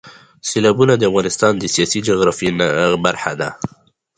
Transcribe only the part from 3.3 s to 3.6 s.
ده.